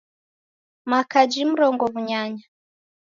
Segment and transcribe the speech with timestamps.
[0.89, 2.43] Makaji mrongo w'unyanya